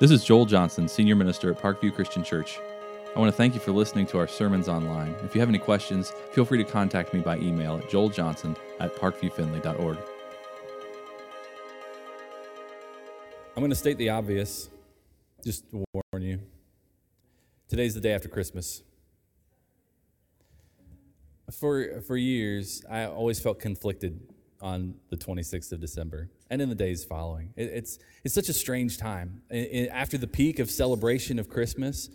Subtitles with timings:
[0.00, 2.58] This is Joel Johnson, Senior Minister at Parkview Christian Church.
[3.14, 5.14] I want to thank you for listening to our sermons online.
[5.22, 8.96] If you have any questions, feel free to contact me by email at joeljohnson at
[8.96, 9.98] parkviewfinley.org.
[13.54, 14.70] I'm going to state the obvious,
[15.44, 16.40] just to warn you.
[17.68, 18.82] Today's the day after Christmas.
[21.52, 24.18] For, for years, I always felt conflicted
[24.60, 27.52] on the 26th of December and in the days following.
[27.56, 29.42] It, it's, it's such a strange time.
[29.50, 32.10] It, after the peak of celebration of Christmas,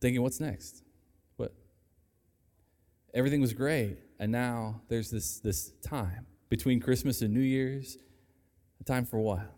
[0.00, 0.82] thinking, what's next?
[1.36, 1.54] What?
[3.14, 7.96] Everything was great, and now there's this, this time between Christmas and New Year's.
[8.80, 9.54] A time for what?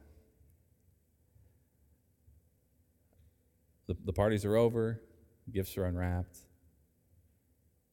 [3.86, 5.02] The, the parties are over,
[5.50, 6.38] gifts are unwrapped.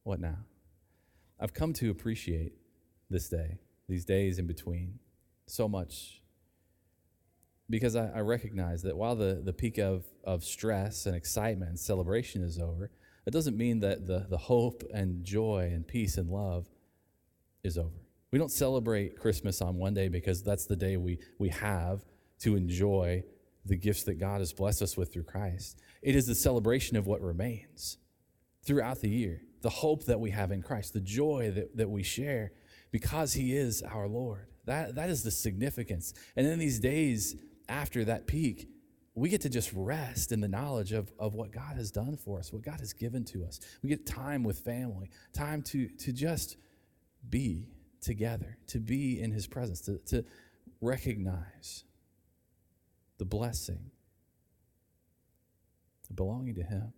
[0.04, 0.38] What now?
[1.42, 2.54] I've come to appreciate
[3.10, 3.58] this day,
[3.90, 5.00] these days in between,
[5.48, 6.22] so much
[7.72, 11.80] because I, I, recognize that while the, the peak of, of stress and excitement and
[11.80, 12.92] celebration is over,
[13.26, 16.68] it doesn't mean that the, the hope and joy and peace and love
[17.64, 18.06] is over.
[18.32, 22.04] We don't celebrate Christmas on one day because that's the day we, we have
[22.40, 23.24] to enjoy
[23.66, 25.80] the gifts that God has blessed us with through Christ.
[26.02, 27.98] It is the celebration of what remains
[28.64, 32.04] throughout the year, the hope that we have in Christ, the joy that, that we
[32.04, 32.52] share
[32.92, 34.48] because He is our Lord.
[34.66, 36.14] That, that is the significance.
[36.36, 37.36] And in these days,
[37.68, 38.68] after that peak,
[39.16, 42.40] we get to just rest in the knowledge of, of what God has done for
[42.40, 43.60] us, what God has given to us.
[43.82, 46.58] We get time with family, time to, to just
[47.30, 47.68] be
[48.02, 50.26] together, to be in His presence, to, to
[50.82, 51.84] recognize
[53.18, 53.92] the blessing
[56.16, 56.94] belonging to Him,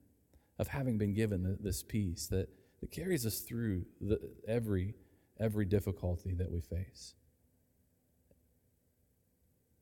[0.59, 2.47] of having been given this peace that,
[2.81, 4.95] that carries us through the, every,
[5.39, 7.15] every difficulty that we face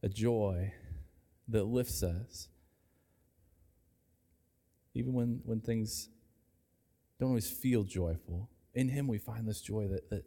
[0.04, 0.74] a joy
[1.48, 2.48] that lifts us.
[4.94, 6.10] Even when, when things
[7.20, 10.26] don't always feel joyful, in Him we find this joy that, that,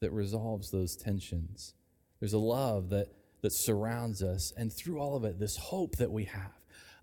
[0.00, 1.74] that resolves those tensions.
[2.20, 3.08] There's a love that,
[3.42, 6.52] that surrounds us, and through all of it, this hope that we have.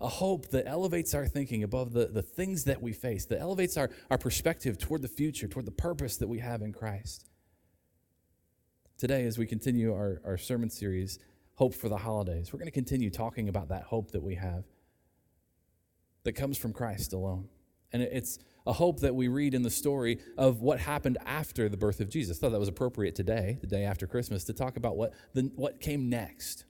[0.02, 3.76] A hope that elevates our thinking above the, the things that we face, that elevates
[3.76, 7.26] our, our perspective toward the future, toward the purpose that we have in Christ.
[8.98, 11.20] Today, as we continue our, our sermon series,
[11.56, 12.54] hope for the holidays.
[12.54, 14.64] We're going to continue talking about that hope that we have
[16.24, 17.50] that comes from Christ alone.
[17.92, 21.78] And it's a hope that we read in the story of what happened after the
[21.78, 22.38] birth of Jesus.
[22.38, 25.52] I thought that was appropriate today, the day after Christmas, to talk about what, the,
[25.56, 26.66] what came next.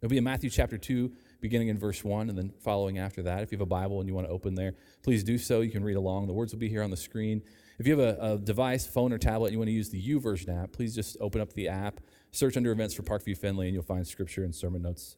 [0.00, 3.42] It'll be in Matthew chapter 2, beginning in verse 1, and then following after that.
[3.42, 5.60] If you have a Bible and you want to open there, please do so.
[5.60, 6.26] You can read along.
[6.26, 7.42] The words will be here on the screen.
[7.78, 10.02] If you have a, a device, phone, or tablet, and you want to use the
[10.02, 12.00] YouVersion app, please just open up the app
[12.36, 15.16] Search under events for Parkview Finley, and you'll find scripture and sermon notes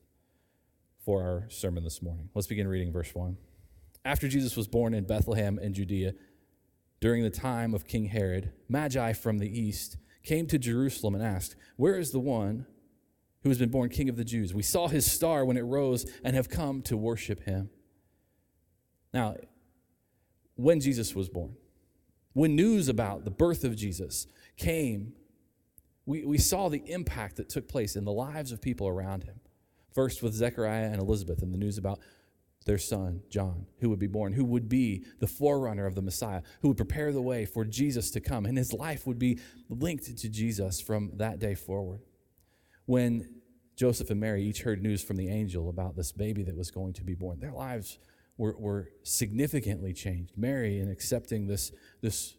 [1.04, 2.28] for our sermon this morning.
[2.32, 3.36] Let's begin reading verse 1.
[4.04, 6.12] After Jesus was born in Bethlehem in Judea,
[7.00, 11.56] during the time of King Herod, Magi from the east came to Jerusalem and asked,
[11.74, 12.66] Where is the one
[13.42, 14.54] who has been born king of the Jews?
[14.54, 17.70] We saw his star when it rose and have come to worship him.
[19.12, 19.36] Now,
[20.56, 21.56] when Jesus was born,
[22.32, 24.26] when news about the birth of Jesus
[24.56, 25.12] came
[26.08, 29.40] we, we saw the impact that took place in the lives of people around him.
[29.94, 32.00] First with Zechariah and Elizabeth and the news about
[32.64, 36.40] their son, John, who would be born, who would be the forerunner of the Messiah,
[36.62, 38.46] who would prepare the way for Jesus to come.
[38.46, 39.38] And his life would be
[39.68, 42.00] linked to Jesus from that day forward.
[42.88, 43.28] When
[43.76, 46.94] Joseph and Mary each heard news from the angel about this baby that was going
[46.94, 47.98] to be born, their lives
[48.38, 50.32] were, were significantly changed.
[50.38, 52.38] Mary, in accepting this, this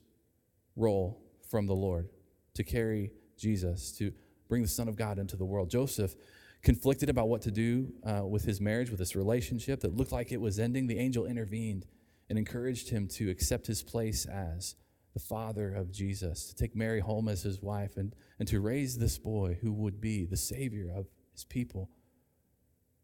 [0.75, 1.21] role
[1.51, 2.09] from the Lord
[2.55, 4.11] to carry Jesus, to
[4.47, 5.69] bring the Son of God into the world.
[5.69, 6.15] Joseph,
[6.63, 10.31] conflicted about what to do uh, with his marriage, with this relationship that looked like
[10.31, 11.85] it was ending, the angel intervened
[12.27, 14.73] and encouraged him to accept his place as
[15.13, 18.97] the father of Jesus, to take Mary home as his wife, and, and to raise
[18.97, 21.89] this boy who would be the Savior of his people,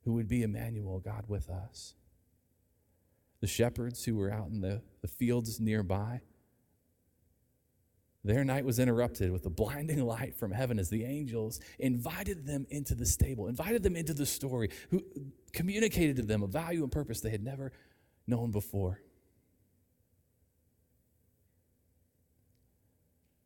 [0.04, 1.96] who would be Emmanuel, God with us.
[3.42, 6.22] The shepherds who were out in the, the fields nearby,
[8.24, 12.66] their night was interrupted with a blinding light from heaven as the angels invited them
[12.72, 15.04] into the stable, invited them into the story, who
[15.54, 17.72] communicated to them a value and purpose they had never
[18.26, 19.00] known before.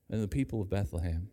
[0.09, 1.29] And the people of Bethlehem,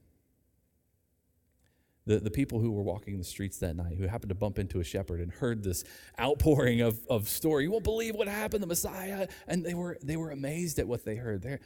[2.04, 4.80] the, the people who were walking the streets that night, who happened to bump into
[4.80, 5.82] a shepherd and heard this
[6.20, 10.16] outpouring of, of story, you won't believe what happened, the Messiah, and they were, they
[10.16, 11.42] were amazed at what they heard.
[11.42, 11.60] They're,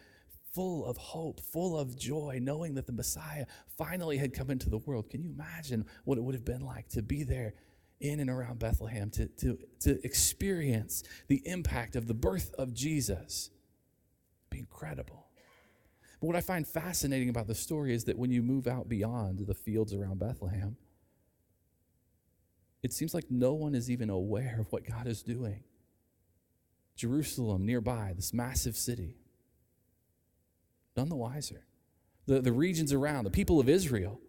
[0.52, 3.46] full of hope, full of joy, knowing that the Messiah
[3.78, 5.08] finally had come into the world.
[5.08, 7.54] Can you imagine what it would have been like to be there
[8.00, 13.50] in and around Bethlehem to, to, to experience the impact of the birth of Jesus.
[13.50, 15.26] It'd be incredible.
[16.20, 19.38] But what I find fascinating about the story is that when you move out beyond
[19.38, 20.76] the fields around Bethlehem,
[22.82, 25.64] it seems like no one is even aware of what God is doing.
[26.94, 29.16] Jerusalem nearby, this massive city,
[30.96, 31.64] none the wiser.
[32.26, 34.20] The, the regions around, the people of Israel,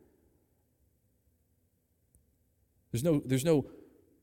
[2.91, 3.69] there's no, there's no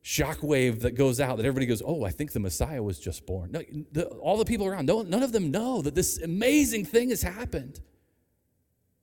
[0.08, 3.50] shockwave that goes out that everybody goes, oh, I think the Messiah was just born.
[3.52, 3.62] No,
[3.92, 7.20] the, all the people around, no, none of them know that this amazing thing has
[7.20, 7.80] happened.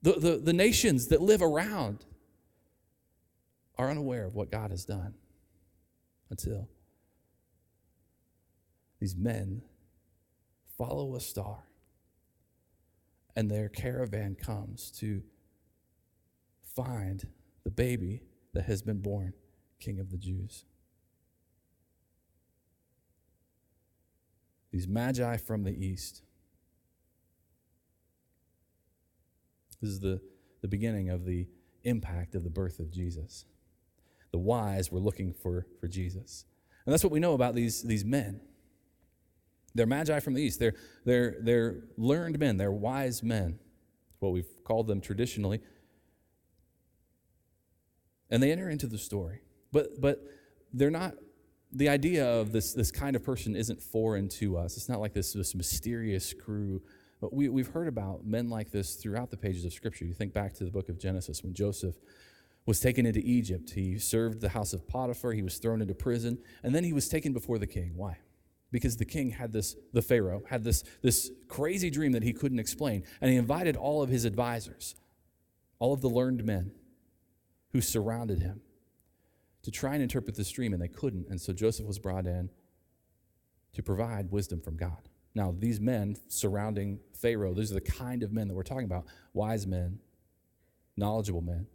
[0.02, 2.04] The, the, the nations that live around
[3.78, 5.14] are unaware of what God has done
[6.28, 6.68] until
[8.98, 9.62] these men
[10.76, 11.68] follow a star
[13.36, 15.22] and their caravan comes to
[16.74, 17.28] find
[17.62, 18.22] the baby
[18.54, 19.34] that has been born
[19.78, 20.64] king of the Jews.
[24.76, 26.20] These magi from the east.
[29.80, 30.20] This is the,
[30.60, 31.48] the beginning of the
[31.84, 33.46] impact of the birth of Jesus.
[34.32, 36.44] The wise were looking for, for Jesus.
[36.84, 38.42] And that's what we know about these, these men.
[39.74, 40.58] They're magi from the east.
[40.60, 40.74] They're,
[41.06, 42.58] they're, they're learned men.
[42.58, 43.58] They're wise men.
[44.18, 45.62] what we've called them traditionally.
[48.28, 49.40] And they enter into the story.
[49.72, 50.22] But, but
[50.74, 51.14] they're not,
[51.76, 54.78] the idea of this, this kind of person isn't foreign to us.
[54.78, 56.80] It's not like this, this mysterious crew.
[57.20, 60.06] But we, we've heard about men like this throughout the pages of Scripture.
[60.06, 61.94] You think back to the book of Genesis when Joseph
[62.64, 63.70] was taken into Egypt.
[63.70, 65.32] He served the house of Potiphar.
[65.32, 66.38] He was thrown into prison.
[66.62, 67.92] And then he was taken before the king.
[67.94, 68.18] Why?
[68.72, 72.58] Because the king had this, the Pharaoh had this, this crazy dream that he couldn't
[72.58, 73.04] explain.
[73.20, 74.94] And he invited all of his advisors,
[75.78, 76.72] all of the learned men
[77.72, 78.62] who surrounded him
[79.66, 81.26] to try and interpret this dream, and they couldn't.
[81.28, 82.50] And so Joseph was brought in
[83.72, 85.08] to provide wisdom from God.
[85.34, 89.06] Now, these men surrounding Pharaoh, these are the kind of men that we're talking about
[89.34, 89.98] wise men,
[90.96, 91.66] knowledgeable men,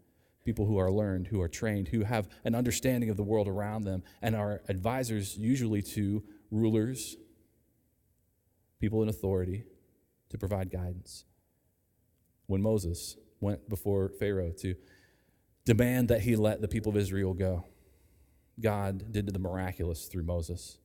[0.45, 3.83] people who are learned, who are trained, who have an understanding of the world around
[3.83, 7.17] them, and are advisors usually to rulers,
[8.79, 9.65] people in authority,
[10.29, 11.25] to provide guidance.
[12.47, 14.75] When Moses went before Pharaoh to
[15.65, 17.65] demand that he let the people of Israel go,
[18.61, 20.77] God did to the miraculous through Moses.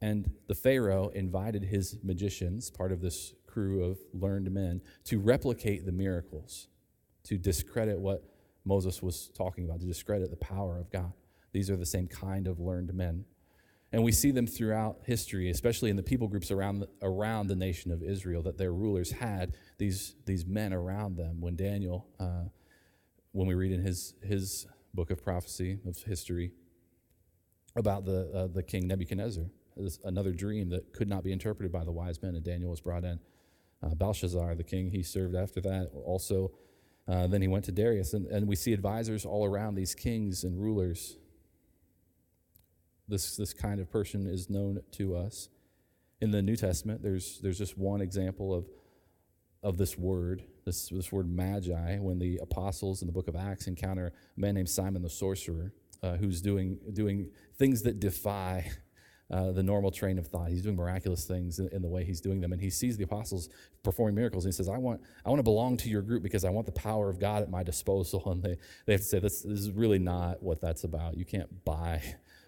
[0.00, 5.84] And the Pharaoh invited his magicians, part of this crew of learned men, to replicate
[5.84, 6.68] the miracles,
[7.24, 8.24] to discredit what
[8.64, 11.12] Moses was talking about, to discredit the power of God.
[11.52, 13.24] These are the same kind of learned men.
[13.92, 17.56] And we see them throughout history, especially in the people groups around the, around the
[17.56, 21.40] nation of Israel, that their rulers had these, these men around them.
[21.40, 22.44] When Daniel, uh,
[23.32, 26.52] when we read in his, his book of prophecy, of history,
[27.76, 29.44] about the, uh, the king Nebuchadnezzar.
[30.04, 33.04] another dream that could not be interpreted by the wise men, and Daniel was brought
[33.04, 33.20] in.
[33.82, 36.52] Uh, Belshazzar, the king he served after that, also.
[37.08, 40.44] Uh, then he went to Darius, and, and we see advisors all around these kings
[40.44, 41.16] and rulers.
[43.08, 45.48] This, this kind of person is known to us.
[46.20, 48.66] In the New Testament, there's, there's just one example of,
[49.62, 53.66] of this word this, this word magi when the apostles in the book of Acts
[53.66, 55.72] encounter a man named Simon the sorcerer
[56.02, 58.70] uh, who's doing, doing things that defy
[59.30, 60.50] uh, the normal train of thought.
[60.50, 62.52] He's doing miraculous things in, in, the way he's doing them.
[62.52, 63.48] And he sees the apostles
[63.84, 64.44] performing miracles.
[64.44, 66.66] And he says, I want, I want to belong to your group because I want
[66.66, 68.22] the power of God at my disposal.
[68.30, 71.16] And they, they have to say, this, this is really not what that's about.
[71.16, 72.02] You can't buy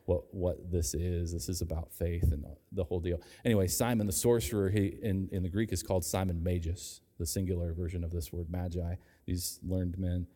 [0.07, 1.33] what, what this is.
[1.33, 3.21] This is about faith and the, whole deal.
[3.45, 7.73] Anyway, Simon the sorcerer he, in, in the Greek is called Simon Magus the singular
[7.73, 10.27] version of this word magi, these learned men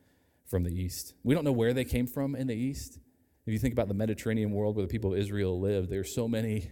[0.47, 1.15] from the east.
[1.25, 3.01] We don't know where they came from in the east.
[3.45, 6.05] If you think about the Mediterranean world where the people of Israel lived, there are
[6.05, 6.71] so many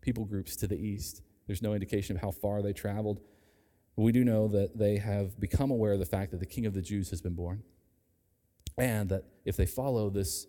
[0.00, 1.20] people groups to the east.
[1.46, 3.20] There's no indication of how far they traveled.
[3.96, 6.64] But we do know that they have become aware of the fact that the king
[6.64, 7.62] of the Jews has been born.
[8.78, 10.46] And that if they follow this,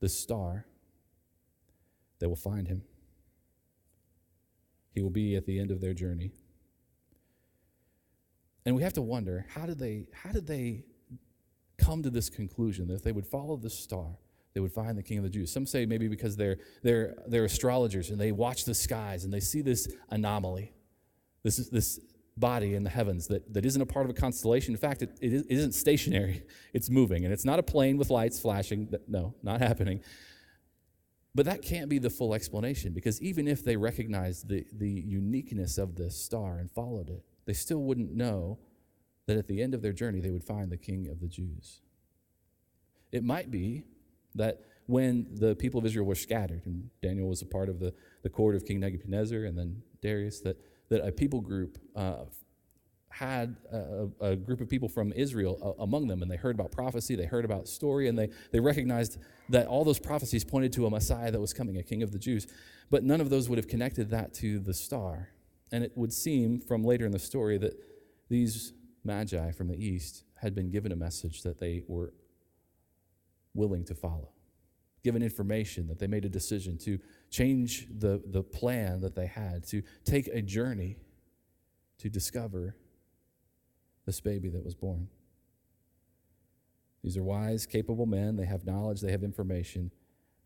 [0.00, 0.66] this star,
[2.20, 2.82] they will find him.
[4.94, 6.30] He will be at the end of their journey.
[8.64, 10.84] And we have to wonder how did they how did they
[11.78, 14.18] come to this conclusion that if they would follow the star,
[14.54, 15.50] they would find the king of the Jews.
[15.50, 19.40] Some say maybe because they're they're they're astrologers and they watch the skies and they
[19.40, 20.72] see this anomaly.
[21.42, 22.00] This is this
[22.36, 24.72] body in the heavens that, that isn't a part of a constellation.
[24.72, 26.42] In fact, it, it isn't stationary.
[26.72, 27.24] It's moving.
[27.24, 28.90] And it's not a plane with lights flashing.
[29.06, 30.00] No, not happening.
[31.34, 35.76] But that can't be the full explanation because even if they recognized the, the uniqueness
[35.76, 38.58] of this star and followed it, they still wouldn't know
[39.26, 41.80] that at the end of their journey they would find the king of the Jews.
[43.10, 43.84] It might be
[44.34, 47.94] that when the people of Israel were scattered, and Daniel was a part of the,
[48.22, 50.56] the court of King Nebuchadnezzar and then Darius, that,
[50.88, 52.24] that a people group uh,
[53.12, 56.72] had a, a, group of people from Israel uh, among them, and they heard about
[56.72, 59.18] prophecy, they heard about story, and they, they recognized
[59.50, 62.18] that all those prophecies pointed to a Messiah that was coming, a king of the
[62.18, 62.46] Jews.
[62.90, 65.28] But none of those would have connected that to the star.
[65.72, 67.74] And it would seem from later in the story that
[68.28, 68.74] these
[69.04, 72.12] magi from the east had been given a message that they were
[73.54, 74.28] willing to follow,
[75.02, 76.98] given information that they made a decision to
[77.30, 80.96] change the, the plan that they had, to take a journey
[81.98, 82.76] to discover
[84.04, 85.08] this baby that was born.
[87.02, 88.36] These are wise, capable men.
[88.36, 89.90] They have knowledge, they have information,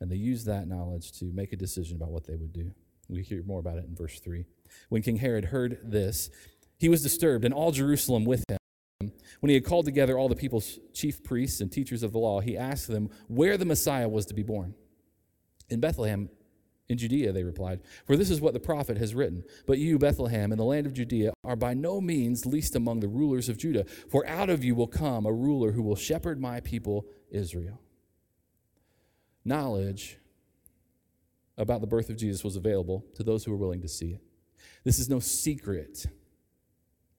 [0.00, 2.72] and they use that knowledge to make a decision about what they would do.
[3.08, 4.44] We hear more about it in verse 3.
[4.88, 6.30] When King Herod heard this,
[6.78, 8.58] he was disturbed, and all Jerusalem with him.
[9.40, 12.40] When he had called together all the people's chief priests and teachers of the law,
[12.40, 14.74] he asked them where the Messiah was to be born.
[15.68, 16.30] In Bethlehem,
[16.88, 19.42] in Judea, they replied, For this is what the prophet has written.
[19.66, 23.08] But you, Bethlehem, in the land of Judea, are by no means least among the
[23.08, 26.60] rulers of Judah, for out of you will come a ruler who will shepherd my
[26.60, 27.80] people Israel.
[29.44, 30.18] Knowledge
[31.58, 34.22] about the birth of Jesus was available to those who were willing to see it.
[34.84, 36.06] This is no secret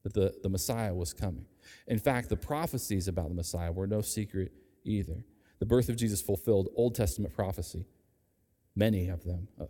[0.03, 1.45] that the, the Messiah was coming.
[1.87, 4.51] In fact, the prophecies about the Messiah were no secret
[4.83, 5.25] either.
[5.59, 7.87] The birth of Jesus fulfilled Old Testament prophecy
[8.77, 9.65] many of them, uh,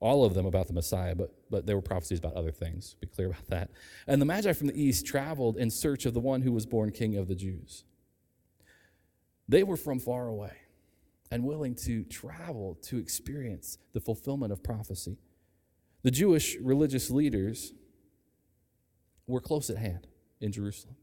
[0.00, 2.96] all of them about the Messiah, but, but there were prophecies about other things.
[3.00, 3.70] Be clear about that.
[4.06, 6.90] And the Magi from the east traveled in search of the one who was born
[6.90, 7.84] king of the Jews.
[9.48, 10.52] They were from far away
[11.30, 15.18] and willing to travel to experience the fulfillment of prophecy.
[16.02, 17.72] The Jewish religious leaders
[19.26, 20.06] were close at hand
[20.40, 20.96] in Jerusalem.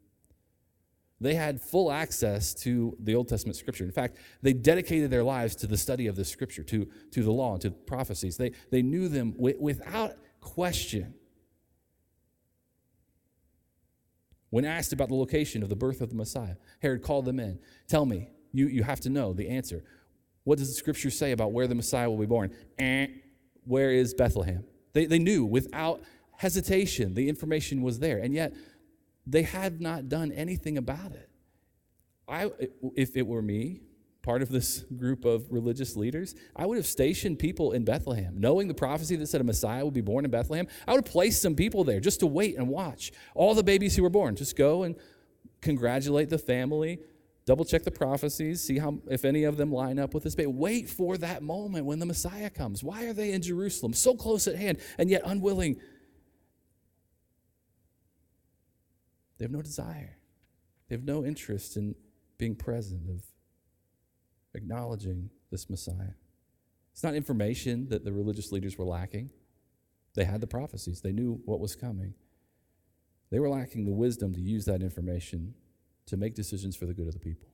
[1.21, 3.85] They had full access to the Old Testament scripture.
[3.85, 7.31] In fact, they dedicated their lives to the study of the scripture, to, to the
[7.31, 8.35] law, and to prophecies.
[8.35, 11.13] They, they knew them w- without question.
[14.49, 17.59] When asked about the location of the birth of the Messiah, Herod called them in.
[17.87, 19.83] Tell me, you, you have to know the answer.
[20.45, 22.55] What does the scripture say about where the Messiah will be born?
[22.79, 23.07] Eh,
[23.65, 24.63] where is Bethlehem?
[24.93, 26.01] They, they knew without
[26.37, 28.19] hesitation, the information was there.
[28.19, 28.53] And yet,
[29.27, 31.29] they had not done anything about it.
[32.27, 32.51] I,
[32.95, 33.81] if it were me,
[34.21, 38.35] part of this group of religious leaders, I would have stationed people in Bethlehem.
[38.37, 41.11] Knowing the prophecy that said a Messiah would be born in Bethlehem, I would have
[41.11, 44.35] placed some people there just to wait and watch all the babies who were born.
[44.35, 44.95] Just go and
[45.61, 46.99] congratulate the family,
[47.45, 50.35] double check the prophecies, see how if any of them line up with this.
[50.37, 52.83] Wait for that moment when the Messiah comes.
[52.83, 55.79] Why are they in Jerusalem, so close at hand, and yet unwilling
[59.37, 60.17] They have no desire.
[60.87, 61.95] They have no interest in
[62.37, 63.23] being present, of
[64.53, 66.13] acknowledging this Messiah.
[66.93, 69.31] It's not information that the religious leaders were lacking.
[70.13, 72.13] They had the prophecies, they knew what was coming.
[73.31, 75.55] They were lacking the wisdom to use that information
[76.07, 77.47] to make decisions for the good of the people.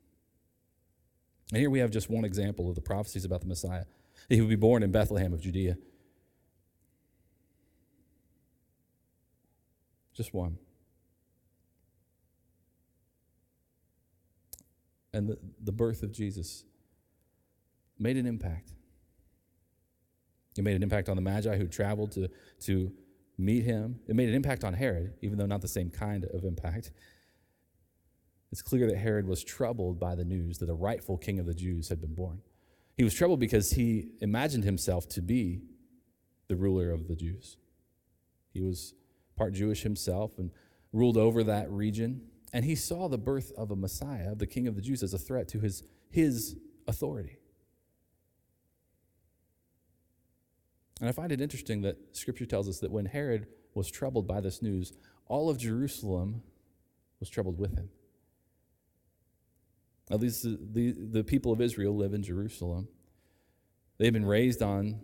[1.51, 3.86] And here we have just one example of the prophecies about the Messiah.
[4.29, 5.77] He would be born in Bethlehem of Judea.
[10.13, 10.58] Just one.
[15.13, 16.63] and the, the birth of Jesus
[18.00, 18.72] made an impact.
[20.58, 22.29] It made an impact on the Magi who traveled to,
[22.62, 22.91] to
[23.38, 24.00] meet him.
[24.08, 26.91] It made an impact on Herod, even though not the same kind of impact.
[28.51, 31.53] It's clear that Herod was troubled by the news that a rightful king of the
[31.53, 32.41] Jews had been born.
[32.98, 35.62] He was troubled because he imagined himself to be
[36.48, 37.58] the ruler of the Jews.
[38.53, 38.93] He was
[39.38, 40.51] part Jewish himself and
[40.91, 42.24] ruled over that region.
[42.51, 45.17] And he saw the birth of a Messiah, the King of the Jews, as a
[45.17, 47.38] threat to his, his authority.
[51.00, 54.41] And I find it interesting that Scripture tells us that when Herod was troubled by
[54.41, 54.91] this news,
[55.27, 56.43] all of Jerusalem
[57.22, 57.89] was troubled with him.
[60.12, 62.88] At least the, the, the people of Israel live in Jerusalem.
[63.98, 65.00] They've been raised on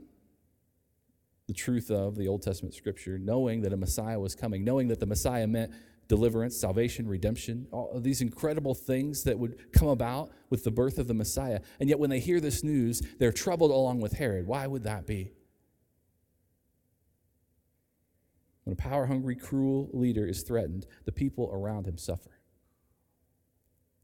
[1.47, 4.99] the truth of the Old Testament Scripture, knowing that a Messiah was coming, knowing that
[4.99, 5.71] the Messiah meant
[6.09, 10.97] deliverance, salvation, redemption, all of these incredible things that would come about with the birth
[10.97, 11.61] of the Messiah.
[11.79, 14.45] And yet, when they hear this news, they're troubled along with Herod.
[14.45, 15.31] Why would that be?
[18.63, 22.36] When a power hungry, cruel leader is threatened, the people around him suffer.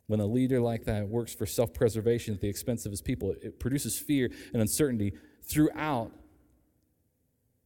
[0.08, 3.36] When a leader like that works for self preservation at the expense of his people,
[3.42, 6.12] it produces fear and uncertainty throughout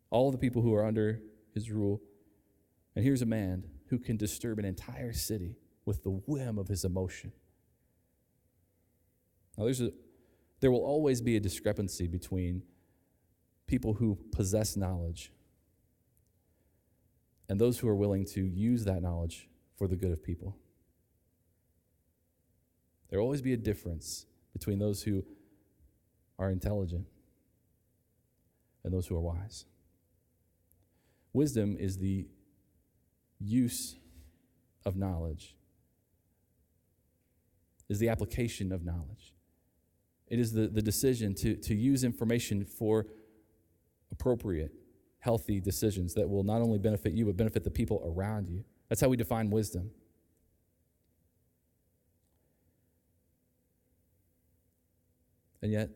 [0.09, 1.21] all the people who are under
[1.53, 2.01] his rule.
[2.95, 6.83] And here's a man who can disturb an entire city with the whim of his
[6.83, 7.31] emotion.
[9.57, 9.91] Now, there's a,
[10.59, 12.63] There will always be a discrepancy between
[13.65, 15.31] people who possess knowledge
[17.49, 20.57] and those who are willing to use that knowledge for the good of people.
[23.09, 25.23] There will always be a difference between those who
[26.39, 27.05] are intelligent
[28.83, 29.65] and those who are wise.
[31.33, 32.27] Wisdom is the
[33.39, 33.95] use
[34.85, 35.55] of knowledge,
[37.89, 39.33] is the application of knowledge.
[40.27, 43.05] It is the, the decision to, to use information for
[44.11, 44.71] appropriate,
[45.19, 48.63] healthy decisions that will not only benefit you, but benefit the people around you.
[48.89, 49.91] That's how we define wisdom.
[55.61, 55.89] And yet,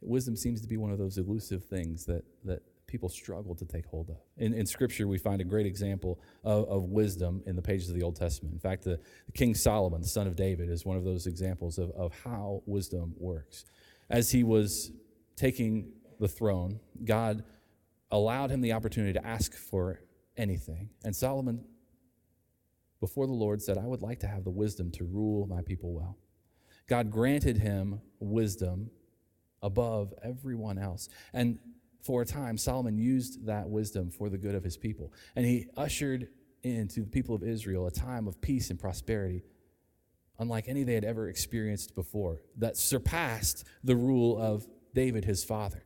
[0.00, 3.86] wisdom seems to be one of those elusive things that, that people struggle to take
[3.86, 4.16] hold of.
[4.36, 7.94] In, in Scripture, we find a great example of, of wisdom in the pages of
[7.94, 8.52] the Old Testament.
[8.52, 11.78] In fact, the, the King Solomon, the son of David, is one of those examples
[11.78, 13.64] of, of how wisdom works.
[14.08, 14.90] As he was
[15.36, 17.44] taking the throne, God
[18.10, 20.00] allowed him the opportunity to ask for
[20.36, 20.90] anything.
[21.04, 21.64] And Solomon,
[23.00, 25.92] before the Lord, said, I would like to have the wisdom to rule my people
[25.92, 26.18] well.
[26.90, 28.90] God granted him wisdom
[29.62, 31.08] above everyone else.
[31.32, 31.60] And
[32.02, 35.12] for a time, Solomon used that wisdom for the good of his people.
[35.36, 36.28] And he ushered
[36.64, 39.44] into the people of Israel a time of peace and prosperity,
[40.40, 45.84] unlike any they had ever experienced before, that surpassed the rule of David, his father.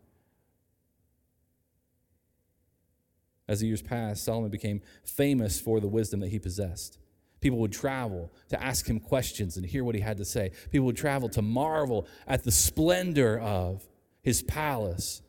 [3.47, 6.99] As the years passed, Solomon became famous for the wisdom that he possessed.
[7.45, 10.51] People would travel to ask him questions and hear what he had to say.
[10.71, 13.87] People would travel to marvel at the splendor of
[14.23, 15.21] his palace,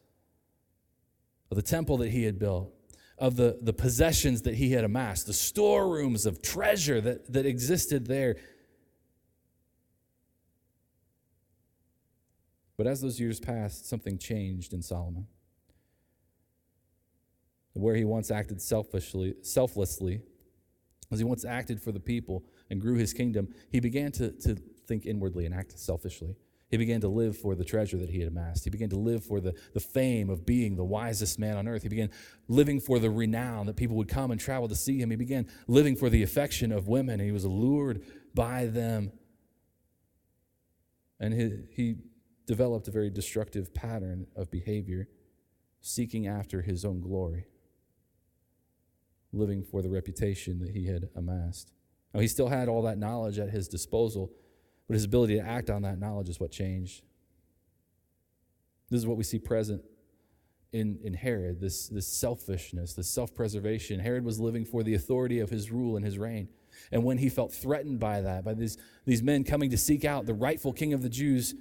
[1.52, 2.74] of the temple that he had built,
[3.18, 8.08] of the, the possessions that he had amassed, the storerooms of treasure that, that existed
[8.08, 8.38] there.
[12.78, 15.28] But as those years passed, something changed in Solomon.
[17.74, 20.22] Where he once acted selfishly, selflessly,
[21.16, 24.56] as he once acted for the people and grew his kingdom, he began to, to
[24.86, 26.36] think inwardly and act selfishly.
[26.70, 28.66] He began to live for the treasure that he had amassed.
[28.66, 31.84] He began to live for the, the fame of being the wisest man on earth.
[31.84, 32.10] He began
[32.48, 35.10] living for the renown that people would come and travel to see him.
[35.10, 37.20] He began living for the affection of women.
[37.20, 39.12] He was allured by them.
[41.20, 41.96] And he, he
[42.46, 45.08] developed a very destructive pattern of behavior,
[45.82, 47.46] seeking after his own glory
[49.36, 51.72] living for the reputation that he had amassed.
[52.14, 54.32] Now, he still had all that knowledge at his disposal,
[54.88, 57.04] but his ability to act on that knowledge is what changed.
[58.90, 59.84] This is what we see present
[60.72, 64.00] in, in Herod this, this selfishness, this self preservation.
[64.00, 66.50] Herod was living for the authority of his rule and his reign.
[66.92, 70.26] And when he felt threatened by that, by these, these men coming to seek out
[70.26, 71.56] the rightful king of the Jews,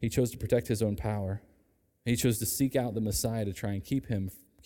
[0.00, 1.42] he chose to protect his own power.
[2.04, 4.30] He chose to seek out the Messiah to try and keep him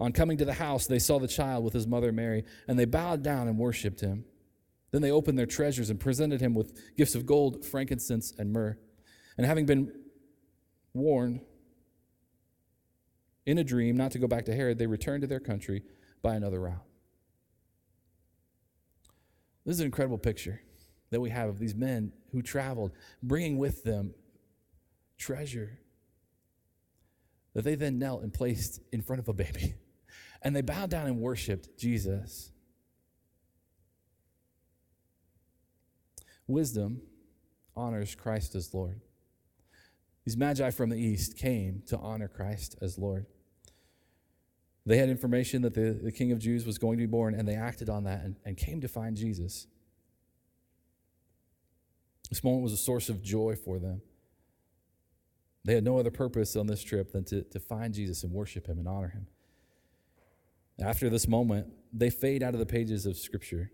[0.00, 2.84] On coming to the house, they saw the child with his mother Mary, and they
[2.84, 4.24] bowed down and worshiped him.
[4.90, 8.78] Then they opened their treasures and presented him with gifts of gold, frankincense, and myrrh.
[9.36, 9.92] And having been
[10.94, 11.40] warned
[13.44, 15.82] in a dream not to go back to Herod, they returned to their country
[16.22, 16.84] by another route.
[19.64, 20.62] This is an incredible picture
[21.10, 24.14] that we have of these men who traveled, bringing with them
[25.18, 25.78] treasure
[27.54, 29.74] that they then knelt and placed in front of a baby.
[30.40, 32.52] And they bowed down and worshiped Jesus.
[36.46, 37.02] Wisdom
[37.76, 39.00] honors Christ as Lord.
[40.24, 43.26] These magi from the east came to honor Christ as Lord.
[44.86, 47.46] They had information that the, the King of Jews was going to be born, and
[47.46, 49.66] they acted on that and, and came to find Jesus.
[52.30, 54.02] This moment was a source of joy for them.
[55.64, 58.66] They had no other purpose on this trip than to, to find Jesus and worship
[58.66, 59.26] him and honor him.
[60.80, 63.72] After this moment, they fade out of the pages of Scripture.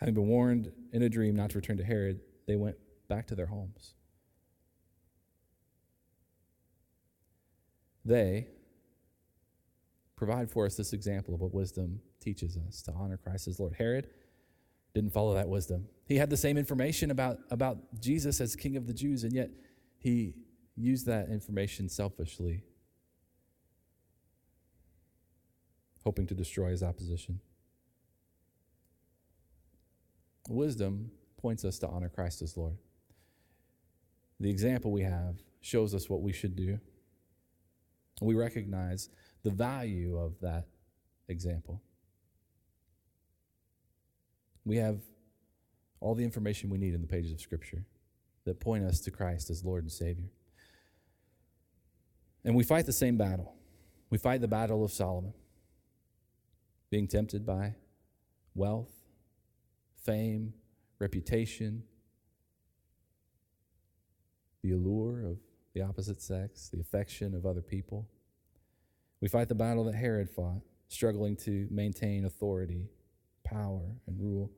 [0.00, 2.76] Having been warned in a dream not to return to Herod, they went
[3.08, 3.94] back to their homes.
[8.04, 8.48] They
[10.16, 13.74] provide for us this example of what wisdom teaches us to honor Christ as Lord.
[13.74, 14.08] Herod
[14.94, 15.86] didn't follow that wisdom.
[16.06, 19.50] He had the same information about, about Jesus as King of the Jews, and yet
[19.98, 20.34] he
[20.76, 22.62] used that information selfishly,
[26.04, 27.40] hoping to destroy his opposition.
[30.48, 32.78] Wisdom points us to honor Christ as Lord.
[34.40, 36.78] The example we have shows us what we should do.
[38.22, 39.10] We recognize
[39.42, 40.66] the value of that
[41.28, 41.82] example.
[44.64, 45.00] We have
[46.00, 47.84] all the information we need in the pages of Scripture
[48.48, 50.30] that point us to Christ as Lord and Savior.
[52.44, 53.54] And we fight the same battle.
[54.10, 55.34] We fight the battle of Solomon,
[56.90, 57.74] being tempted by
[58.54, 58.90] wealth,
[60.02, 60.54] fame,
[60.98, 61.82] reputation,
[64.62, 65.38] the allure of
[65.74, 68.08] the opposite sex, the affection of other people.
[69.20, 72.88] We fight the battle that Herod fought, struggling to maintain authority,
[73.44, 74.50] power, and rule.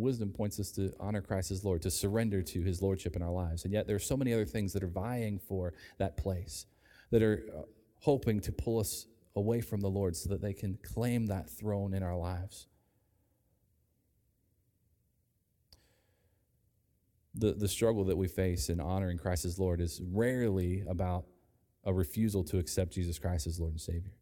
[0.00, 3.30] Wisdom points us to honor Christ as Lord, to surrender to his lordship in our
[3.30, 3.64] lives.
[3.64, 6.66] And yet there are so many other things that are vying for that place,
[7.10, 7.62] that are uh,
[8.00, 11.94] hoping to pull us away from the Lord so that they can claim that throne
[11.94, 12.66] in our lives.
[17.34, 21.26] The, the struggle that we face in honoring Christ as Lord is rarely about
[21.84, 24.12] a refusal to accept Jesus Christ as Lord and Savior.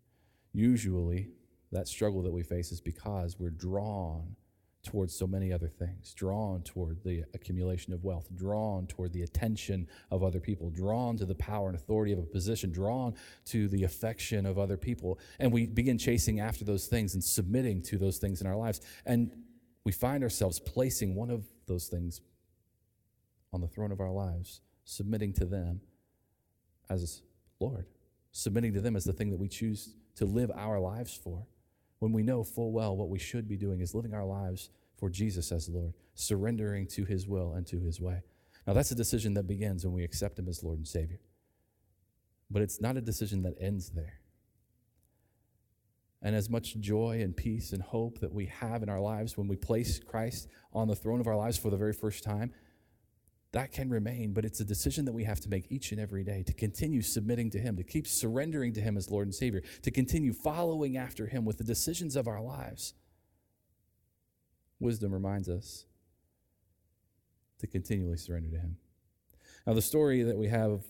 [0.53, 1.31] Usually,
[1.73, 4.37] that struggle that we face is because we're drawn
[4.83, 9.87] towards so many other things, drawn toward the accumulation of wealth, drawn toward the attention
[10.11, 13.15] of other people, drawn to the power and authority of a position, drawn
[13.45, 15.19] to the affection of other people.
[15.39, 18.81] And we begin chasing after those things and submitting to those things in our lives.
[19.05, 19.33] And
[19.85, 22.21] we find ourselves placing one of those things
[23.53, 25.81] on the throne of our lives, submitting to them
[26.89, 27.23] as
[27.61, 27.87] Lord,
[28.31, 31.47] submitting to them as the thing that we choose to live our lives for
[31.99, 35.09] when we know full well what we should be doing is living our lives for
[35.09, 38.23] Jesus as Lord, surrendering to his will and to his way.
[38.67, 41.21] Now, that's a decision that begins when we accept him as Lord and Savior.
[42.51, 44.21] But it's not a decision that ends there.
[46.21, 49.47] And as much joy and peace and hope that we have in our lives when
[49.47, 52.53] we place Christ on the throne of our lives for the very first time,
[53.53, 56.23] that can remain, but it's a decision that we have to make each and every
[56.23, 59.63] day to continue submitting to Him, to keep surrendering to Him as Lord and Savior,
[59.83, 62.93] to continue following after Him with the decisions of our lives.
[64.81, 65.87] Wisdom reminds us
[67.61, 68.77] to continually surrender to Him.
[69.67, 70.83] Now, the story that we have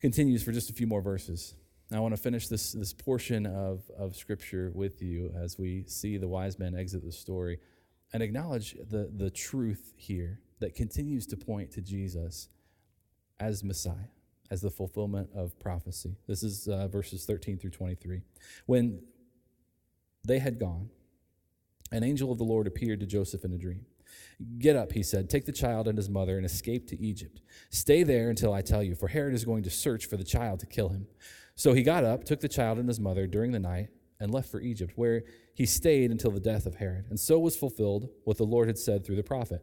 [0.00, 1.54] continues for just a few more verses.
[1.92, 6.16] I want to finish this, this portion of, of Scripture with you as we see
[6.16, 7.58] the wise men exit the story
[8.12, 12.48] and acknowledge the, the truth here that continues to point to Jesus
[13.40, 14.10] as Messiah,
[14.50, 16.16] as the fulfillment of prophecy.
[16.28, 18.22] This is uh, verses 13 through 23.
[18.66, 19.00] When
[20.24, 20.90] they had gone,
[21.92, 23.86] an angel of the Lord appeared to Joseph in a dream.
[24.58, 27.40] Get up, he said, take the child and his mother and escape to Egypt.
[27.70, 30.60] Stay there until I tell you, for Herod is going to search for the child
[30.60, 31.06] to kill him.
[31.54, 34.50] So he got up, took the child and his mother during the night, and left
[34.50, 35.22] for Egypt, where
[35.54, 37.06] he stayed until the death of Herod.
[37.08, 39.62] And so was fulfilled what the Lord had said through the prophet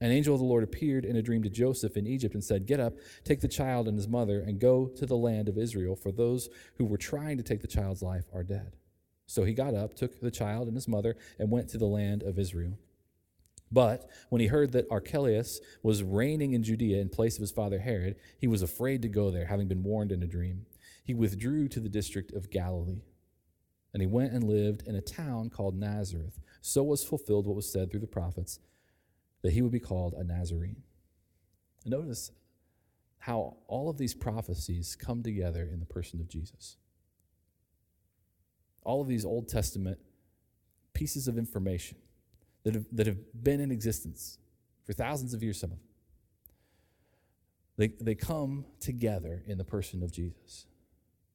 [0.00, 2.66] an angel of the Lord appeared in a dream to Joseph in Egypt and said,
[2.66, 5.96] Get up, take the child and his mother, and go to the land of Israel,
[5.96, 8.76] for those who were trying to take the child's life are dead.
[9.26, 12.22] So he got up, took the child and his mother, and went to the land
[12.22, 12.78] of Israel.
[13.70, 17.80] But when he heard that Archelaus was reigning in Judea in place of his father
[17.80, 20.64] Herod, he was afraid to go there, having been warned in a dream.
[21.04, 23.02] He withdrew to the district of Galilee.
[23.92, 26.38] And he went and lived in a town called Nazareth.
[26.60, 28.60] So was fulfilled what was said through the prophets
[29.42, 30.82] that he would be called a Nazarene.
[31.84, 32.32] Notice
[33.18, 36.76] how all of these prophecies come together in the person of Jesus.
[38.82, 39.98] All of these Old Testament
[40.92, 41.98] pieces of information
[42.64, 44.38] that have, that have been in existence
[44.84, 45.86] for thousands of years, some of them,
[47.76, 50.66] they, they come together in the person of Jesus.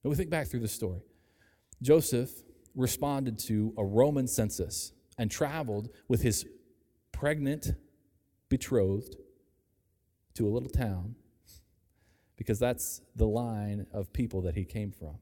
[0.03, 1.01] And we think back through the story.
[1.81, 2.31] Joseph
[2.75, 6.45] responded to a Roman census and traveled with his
[7.11, 7.73] pregnant
[8.53, 9.15] betrothed
[10.35, 11.15] to a little town
[12.37, 15.15] because that's the line of people that he came from.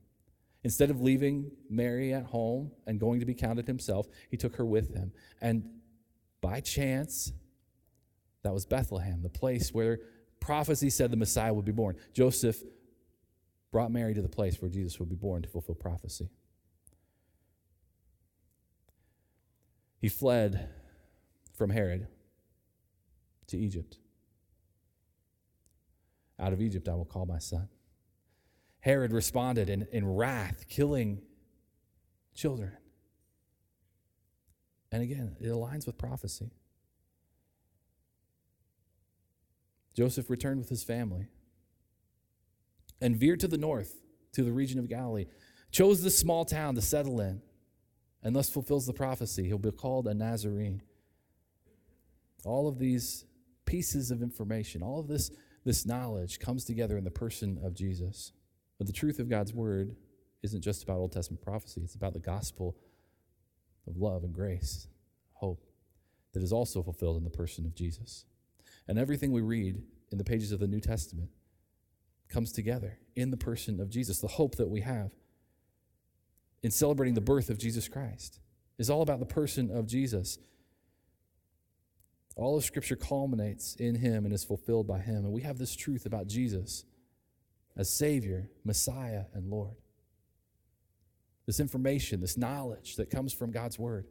[0.66, 4.66] Instead of leaving Mary at home and going to be counted himself, he took her
[4.66, 5.14] with him.
[5.40, 5.64] And
[6.42, 7.32] by chance,
[8.44, 10.00] that was Bethlehem, the place where
[10.42, 11.96] prophecy said the Messiah would be born.
[12.14, 12.62] Joseph
[13.72, 16.28] brought Mary to the place where Jesus would be born to fulfill prophecy.
[20.00, 20.68] He fled
[21.54, 22.10] from Herod
[23.52, 23.98] to Egypt.
[26.40, 27.70] Out of Egypt I will call my son.
[28.80, 31.22] Herod responded in, in wrath, killing
[32.34, 32.72] children.
[34.92, 36.52] And again, it aligns with prophecy.
[39.96, 41.28] Joseph returned with his family
[43.00, 44.02] and veered to the north
[44.34, 45.26] to the region of Galilee,
[45.72, 47.42] chose this small town to settle in,
[48.24, 49.46] and thus fulfills the prophecy.
[49.46, 50.82] He'll be called a Nazarene.
[52.46, 53.26] All of these
[53.72, 55.32] pieces of information, all of this,
[55.64, 58.34] this knowledge comes together in the person of Jesus.
[58.78, 59.96] But the truth of God's word
[60.44, 62.76] isn't just about Old Testament prophecy, it's about the gospel
[63.88, 64.88] of love and grace,
[65.32, 65.64] hope,
[66.34, 68.26] that is also fulfilled in the person of Jesus.
[68.90, 69.82] And everything we read
[70.12, 71.30] in the pages of the New Testament
[72.28, 74.20] comes together in the person of Jesus.
[74.20, 75.12] The hope that we have
[76.62, 78.42] in celebrating the birth of Jesus Christ
[78.78, 80.38] is all about the person of Jesus.
[82.36, 85.18] All of Scripture culminates in Him and is fulfilled by Him.
[85.18, 86.86] And we have this truth about Jesus
[87.78, 89.76] as Savior, Messiah, and Lord.
[91.46, 94.06] This information, this knowledge that comes from God's Word.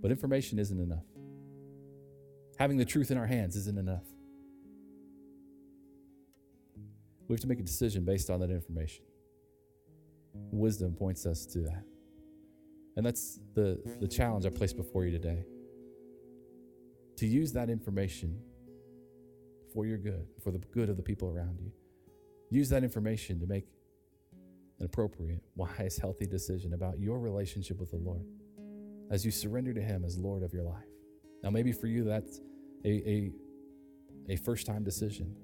[0.00, 1.04] But information isn't enough.
[2.58, 4.04] Having the truth in our hands isn't enough.
[7.28, 9.04] We have to make a decision based on that information.
[10.50, 11.84] Wisdom points us to that.
[12.96, 15.44] And that's the, the challenge I place before you today.
[17.18, 18.40] To use that information
[19.74, 21.72] for your good, for the good of the people around you.
[22.50, 23.66] Use that information to make
[24.78, 28.24] an appropriate, wise, healthy decision about your relationship with the Lord
[29.10, 30.86] as you surrender to Him as Lord of your life.
[31.42, 32.40] Now, maybe for you, that's
[32.84, 33.32] a, a,
[34.28, 35.34] a first time decision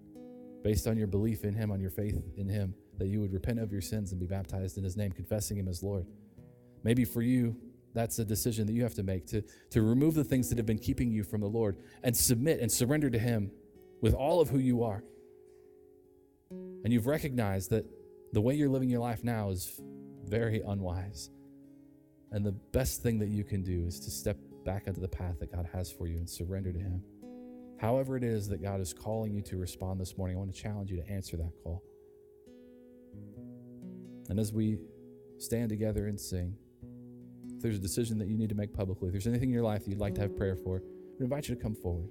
[0.63, 3.59] based on your belief in Him, on your faith in Him, that you would repent
[3.59, 6.07] of your sins and be baptized in His name, confessing Him as Lord.
[6.85, 7.57] Maybe for you,
[7.95, 10.67] that's a decision that you have to make to, to remove the things that have
[10.67, 13.51] been keeping you from the Lord and submit and surrender to Him
[14.01, 15.05] with all of who you are.
[16.51, 17.87] And you've recognized that
[18.33, 19.81] the way you're living your life now is
[20.25, 21.31] very unwise.
[22.33, 25.39] And the best thing that you can do is to step back onto the path
[25.39, 27.03] that God has for you and surrender to Him.
[27.81, 30.61] However, it is that God is calling you to respond this morning, I want to
[30.61, 31.83] challenge you to answer that call.
[34.29, 34.79] And as we
[35.39, 36.57] stand together and sing,
[37.65, 39.85] there's a decision that you need to make publicly, if there's anything in your life
[39.85, 40.83] that you'd like to have prayer for,
[41.19, 42.11] I invite you to come forward.